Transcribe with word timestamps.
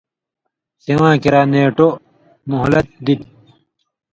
سِواں 0.83 1.15
کریا 1.23 1.41
نېٹو/ 1.51 1.87
مہلت 2.49 2.87
دِتیۡ؛ 3.05 3.29